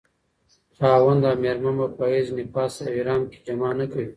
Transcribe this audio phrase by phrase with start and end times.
[0.77, 4.07] خاوند او ميرمن به په حيض، نفاس او احرام کي جماع نکوي